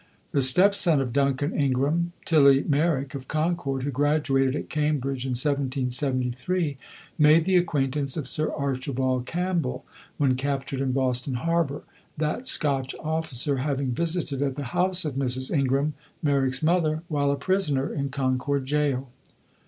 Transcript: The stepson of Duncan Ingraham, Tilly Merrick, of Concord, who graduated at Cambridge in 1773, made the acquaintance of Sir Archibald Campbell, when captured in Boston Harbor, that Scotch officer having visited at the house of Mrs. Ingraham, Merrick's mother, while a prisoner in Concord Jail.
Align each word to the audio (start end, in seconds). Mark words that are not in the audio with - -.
The 0.31 0.41
stepson 0.41 0.99
of 0.99 1.13
Duncan 1.13 1.53
Ingraham, 1.55 2.13
Tilly 2.25 2.65
Merrick, 2.67 3.13
of 3.13 3.27
Concord, 3.27 3.83
who 3.83 3.91
graduated 3.91 4.55
at 4.55 4.67
Cambridge 4.67 5.25
in 5.25 5.33
1773, 5.37 6.77
made 7.19 7.43
the 7.45 7.55
acquaintance 7.55 8.17
of 8.17 8.27
Sir 8.27 8.51
Archibald 8.51 9.27
Campbell, 9.27 9.85
when 10.17 10.33
captured 10.33 10.81
in 10.81 10.91
Boston 10.91 11.35
Harbor, 11.35 11.83
that 12.17 12.47
Scotch 12.47 12.95
officer 12.99 13.57
having 13.57 13.91
visited 13.91 14.41
at 14.41 14.55
the 14.55 14.63
house 14.73 15.05
of 15.05 15.13
Mrs. 15.13 15.55
Ingraham, 15.55 15.93
Merrick's 16.23 16.63
mother, 16.63 17.03
while 17.07 17.29
a 17.29 17.35
prisoner 17.35 17.93
in 17.93 18.09
Concord 18.09 18.65
Jail. 18.65 19.11